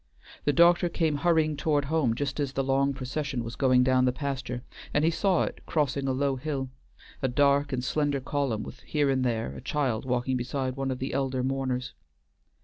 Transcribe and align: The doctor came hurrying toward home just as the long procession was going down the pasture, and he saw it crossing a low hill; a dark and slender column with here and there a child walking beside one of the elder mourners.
The 0.45 0.51
doctor 0.51 0.89
came 0.89 1.17
hurrying 1.17 1.55
toward 1.55 1.85
home 1.85 2.15
just 2.15 2.39
as 2.39 2.53
the 2.53 2.63
long 2.63 2.91
procession 2.91 3.43
was 3.43 3.55
going 3.55 3.83
down 3.83 4.05
the 4.05 4.11
pasture, 4.11 4.63
and 4.95 5.05
he 5.05 5.11
saw 5.11 5.43
it 5.43 5.61
crossing 5.67 6.07
a 6.07 6.11
low 6.11 6.37
hill; 6.37 6.71
a 7.21 7.27
dark 7.27 7.71
and 7.71 7.83
slender 7.83 8.19
column 8.19 8.63
with 8.63 8.79
here 8.79 9.11
and 9.11 9.23
there 9.23 9.53
a 9.53 9.61
child 9.61 10.05
walking 10.07 10.37
beside 10.37 10.75
one 10.75 10.89
of 10.89 10.97
the 10.97 11.13
elder 11.13 11.43
mourners. 11.43 11.93